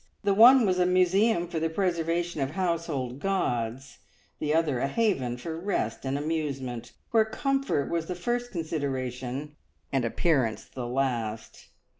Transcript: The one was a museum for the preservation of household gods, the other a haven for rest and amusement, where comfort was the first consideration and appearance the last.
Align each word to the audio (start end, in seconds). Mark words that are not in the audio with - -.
The 0.23 0.33
one 0.33 0.65
was 0.65 0.79
a 0.79 0.87
museum 0.87 1.47
for 1.47 1.59
the 1.59 1.69
preservation 1.69 2.41
of 2.41 2.49
household 2.49 3.19
gods, 3.19 3.99
the 4.39 4.51
other 4.51 4.79
a 4.79 4.87
haven 4.87 5.37
for 5.37 5.55
rest 5.59 6.05
and 6.05 6.17
amusement, 6.17 6.93
where 7.11 7.23
comfort 7.23 7.87
was 7.91 8.07
the 8.07 8.15
first 8.15 8.49
consideration 8.49 9.57
and 9.93 10.03
appearance 10.03 10.65
the 10.65 10.87
last. 10.87 11.67